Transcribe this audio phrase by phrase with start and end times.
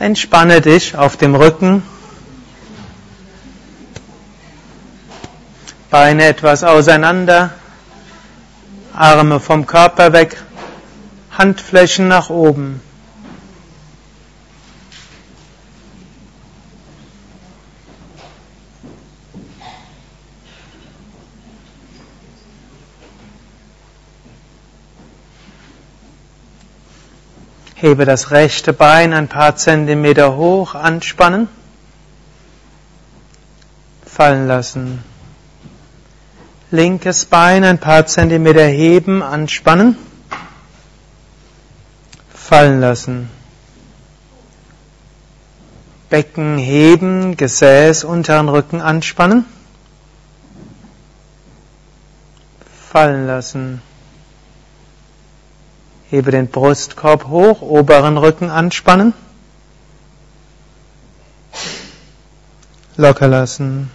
[0.00, 1.82] Entspanne dich auf dem Rücken.
[5.90, 7.50] Beine etwas auseinander.
[8.94, 10.36] Arme vom Körper weg.
[11.36, 12.80] Handflächen nach oben.
[27.80, 31.46] Hebe das rechte Bein ein paar Zentimeter hoch, anspannen,
[34.04, 35.04] fallen lassen.
[36.72, 39.96] Linkes Bein ein paar Zentimeter heben, anspannen,
[42.34, 43.30] fallen lassen.
[46.10, 49.44] Becken heben, Gesäß, unteren Rücken anspannen,
[52.90, 53.82] fallen lassen.
[56.10, 59.12] Hebe den Brustkorb hoch, oberen Rücken anspannen.
[62.96, 63.90] Locker lassen.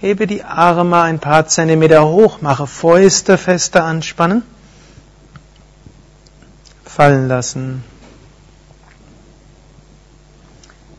[0.00, 4.42] Hebe die Arme ein paar Zentimeter hoch, mache Fäuste fester anspannen.
[6.84, 7.84] Fallen lassen.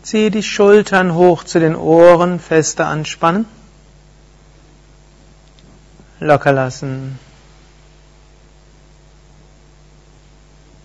[0.04, 3.46] Ziehe die Schultern hoch zu den Ohren, fester anspannen.
[6.20, 7.20] Locker lassen.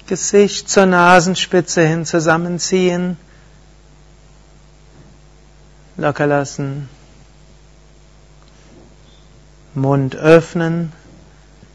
[0.08, 3.18] Gesicht zur Nasenspitze hin zusammenziehen.
[5.98, 6.88] Locker lassen.
[9.74, 10.92] Mund öffnen.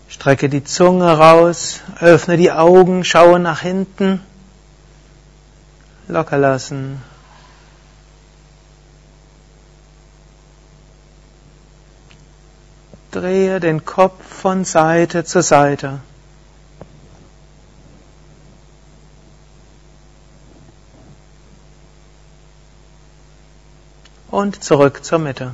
[0.10, 1.82] Strecke die Zunge raus.
[2.00, 3.04] Öffne die Augen.
[3.04, 4.20] Schaue nach hinten.
[6.08, 7.02] Locker lassen.
[13.12, 16.00] Drehe den Kopf von Seite zu Seite.
[24.34, 25.54] Und zurück zur Mitte.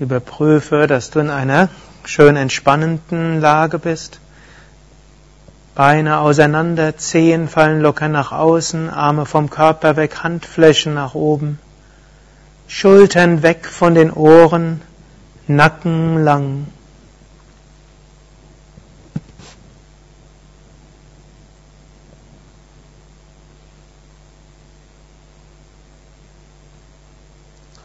[0.00, 1.68] Überprüfe, dass du in einer
[2.06, 4.20] schön entspannenden Lage bist.
[5.74, 11.58] Beine auseinander, Zehen fallen locker nach außen, Arme vom Körper weg, Handflächen nach oben.
[12.68, 14.80] Schultern weg von den Ohren,
[15.46, 16.66] Nacken lang.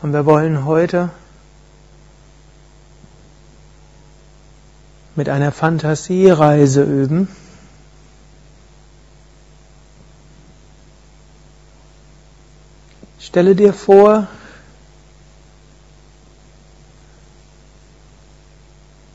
[0.02, 1.10] Und wir wollen heute
[5.16, 7.28] mit einer Fantasiereise üben.
[13.20, 14.28] Stelle dir vor,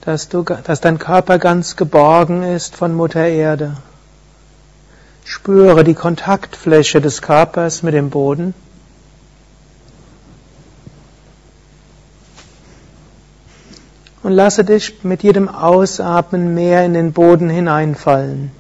[0.04, 3.76] dass, du, dass dein Körper ganz geborgen ist von Mutter Erde.
[5.24, 8.54] Spüre die Kontaktfläche des Körpers mit dem Boden.
[14.22, 18.50] Und lasse dich mit jedem Ausatmen mehr in den Boden hineinfallen.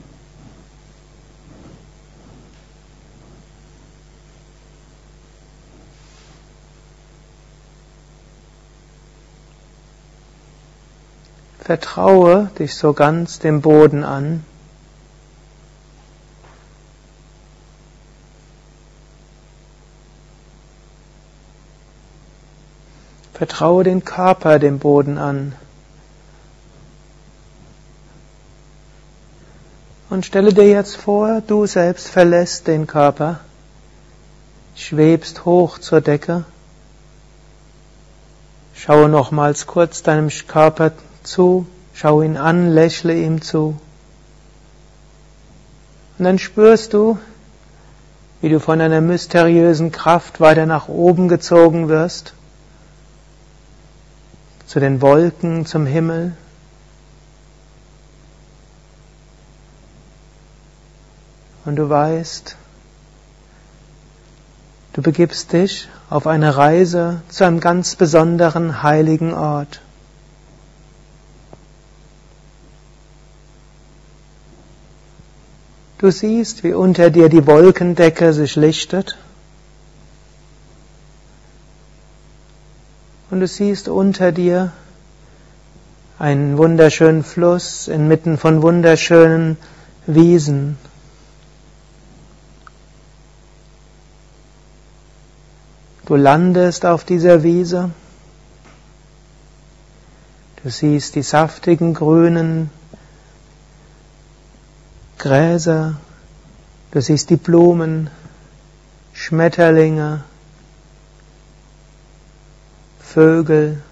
[11.64, 14.44] Vertraue dich so ganz dem Boden an.
[23.32, 25.54] Vertraue den Körper dem Boden an.
[30.10, 33.40] Und stelle dir jetzt vor, du selbst verlässt den Körper,
[34.76, 36.44] schwebst hoch zur Decke.
[38.74, 40.92] Schaue nochmals kurz deinem Körper
[41.24, 43.78] zu, schau ihn an, lächle ihm zu.
[46.18, 47.18] Und dann spürst du,
[48.40, 52.34] wie du von einer mysteriösen Kraft weiter nach oben gezogen wirst,
[54.66, 56.36] zu den Wolken, zum Himmel.
[61.64, 62.56] Und du weißt,
[64.92, 69.80] du begibst dich auf eine Reise zu einem ganz besonderen heiligen Ort.
[76.04, 79.16] Du siehst, wie unter dir die Wolkendecke sich lichtet.
[83.30, 84.72] Und du siehst unter dir
[86.18, 89.56] einen wunderschönen Fluss inmitten von wunderschönen
[90.06, 90.76] Wiesen.
[96.04, 97.92] Du landest auf dieser Wiese.
[100.62, 102.68] Du siehst die saftigen grünen
[105.18, 105.96] Gräser.
[106.90, 108.10] Du siehst die Blumen,
[109.12, 110.22] Schmetterlinge,
[113.00, 113.82] Vögel.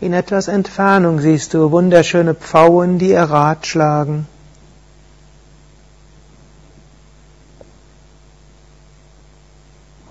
[0.00, 4.26] In etwas Entfernung siehst du wunderschöne Pfauen, die ihr Rad schlagen.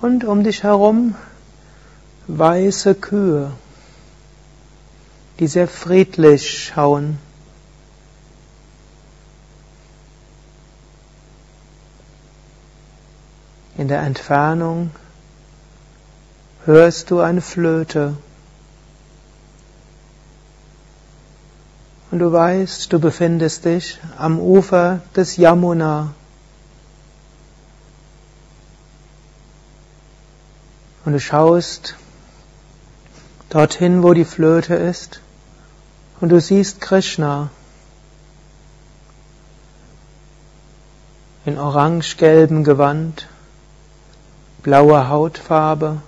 [0.02, 1.16] Und um dich herum
[2.28, 3.52] weiße Kühe,
[5.40, 7.20] die sehr friedlich schauen.
[13.78, 14.92] In der Entfernung
[16.66, 18.16] hörst du eine Flöte.
[22.10, 26.14] Und du weißt, du befindest dich am Ufer des Yamuna.
[31.04, 31.96] Und du schaust
[33.50, 35.20] dorthin, wo die Flöte ist,
[36.22, 37.50] und du siehst Krishna
[41.46, 43.28] in orange-gelbem Gewand,
[44.66, 46.02] blauer Hautfarbe,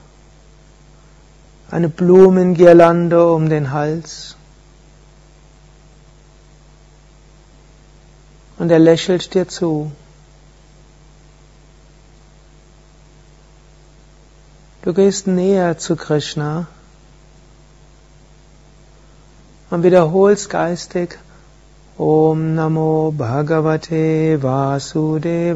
[1.70, 4.36] eine Blumengirlande um den Hals.
[8.58, 9.92] Und er lächelt dir zu.
[14.82, 16.66] Du gehst näher zu Krishna
[19.70, 21.20] und wiederholst geistig
[22.00, 25.48] Om Namo Bhagavate Vasudevaya.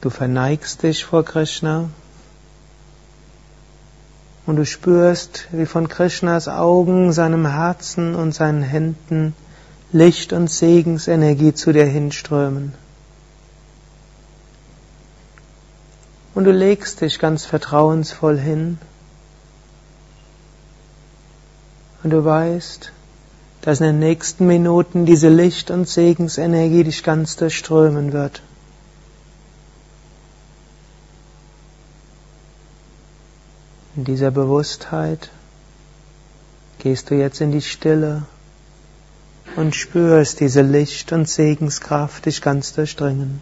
[0.01, 1.89] Du verneigst dich vor Krishna
[4.45, 9.37] und du spürst, wie von Krishnas Augen, seinem Herzen und seinen Händen
[9.93, 12.75] Licht und Segensenergie zu dir hinströmen.
[16.35, 18.79] Und du legst dich ganz vertrauensvoll hin
[22.03, 22.93] und du weißt,
[23.63, 28.43] dass in den nächsten Minuten diese Licht- und Segensenergie dich ganz durchströmen wird.
[33.97, 35.31] In dieser Bewusstheit
[36.79, 38.25] gehst du jetzt in die Stille
[39.57, 43.41] und spürst diese Licht- und Segenskraft dich ganz durchdringen.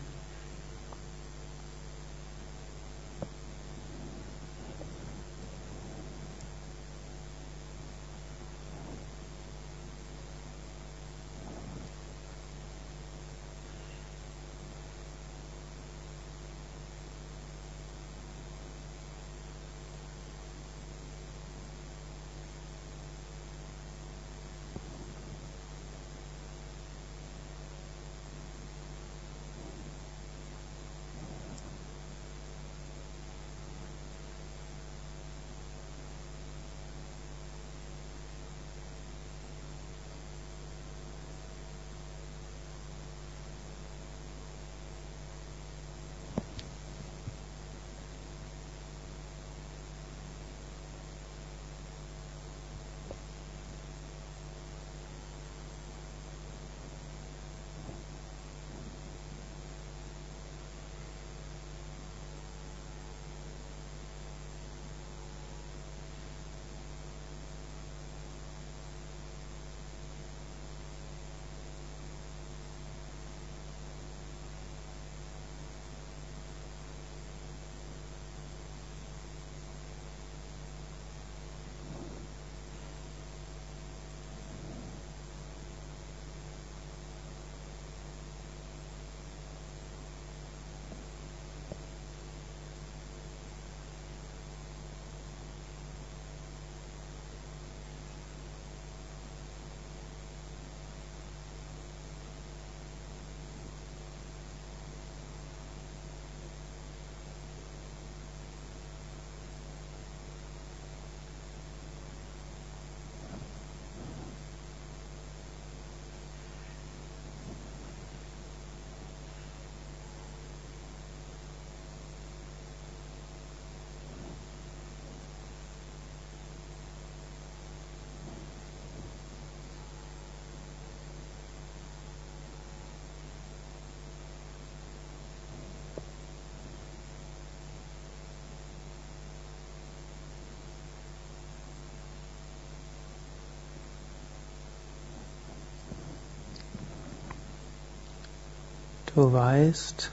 [149.15, 150.11] Du weißt,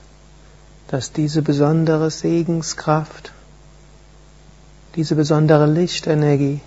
[0.89, 3.31] dass diese besondere Segenskraft,
[4.96, 6.62] diese besondere Lichtenergie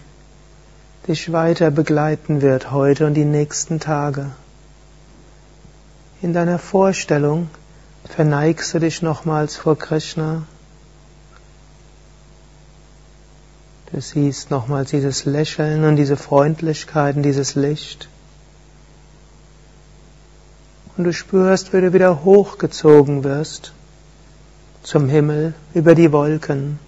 [1.07, 4.33] dich weiter begleiten wird heute und die nächsten Tage.
[6.23, 7.50] In deiner Vorstellung
[8.05, 10.43] verneigst du dich nochmals vor Krishna.
[13.93, 18.09] Du siehst nochmals dieses Lächeln und diese Freundlichkeit und dieses Licht.
[20.97, 23.73] Und du spürst, wie du wieder hochgezogen wirst
[24.85, 26.79] zum Himmel über die Wolken.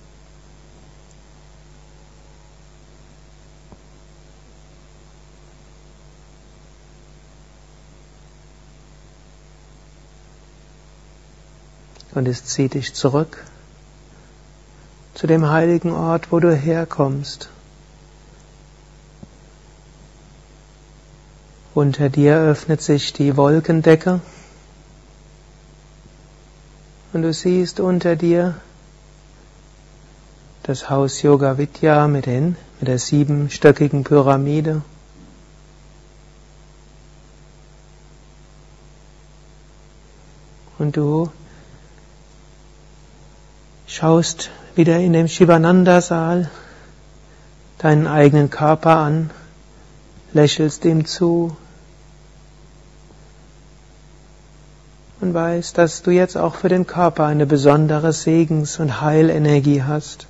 [12.14, 13.44] Und es zieht dich zurück
[15.14, 17.50] zu dem heiligen Ort, wo du herkommst.
[21.76, 24.20] Unter dir öffnet sich die Wolkendecke
[27.12, 28.54] und du siehst unter dir
[30.62, 34.80] das Haus Yoga Vidya mit, den, mit der siebenstöckigen Pyramide.
[40.78, 41.30] Und du
[43.86, 46.50] schaust wieder in dem Shivananda-Saal
[47.76, 49.28] deinen eigenen Körper an,
[50.32, 51.54] lächelst ihm zu,
[55.26, 60.28] und weißt, dass du jetzt auch für den Körper eine besondere Segens- und Heilenergie hast.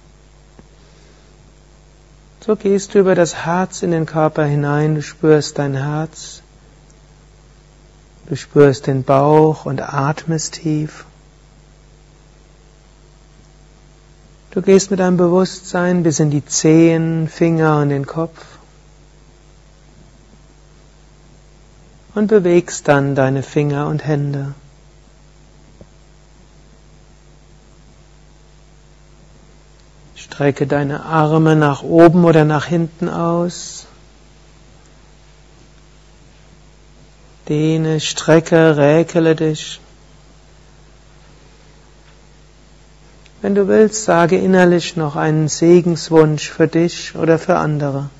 [2.41, 6.41] So gehst du über das Herz in den Körper hinein, du spürst dein Herz,
[8.29, 11.05] du spürst den Bauch und atmest tief.
[14.53, 18.47] Du gehst mit deinem Bewusstsein bis in die Zehen, Finger und den Kopf
[22.15, 24.55] und bewegst dann deine Finger und Hände.
[30.27, 33.87] Strecke deine Arme nach oben oder nach hinten aus.
[37.49, 39.81] Dehne, strecke, räkele dich.
[43.41, 48.11] Wenn du willst, sage innerlich noch einen Segenswunsch für dich oder für andere.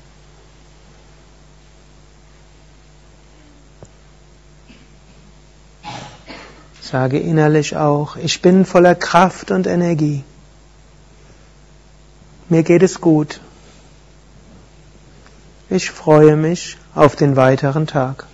[6.81, 10.23] Sage innerlich auch, ich bin voller Kraft und Energie.
[12.49, 13.41] Mir geht es gut.
[15.69, 18.25] Ich freue mich auf den weiteren Tag.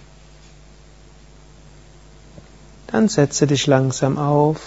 [2.87, 4.59] Dann setze dich langsam auf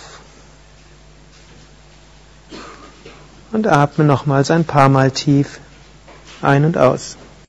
[3.53, 5.61] und atme nochmals ein paar Mal tief
[6.43, 7.17] ein und aus.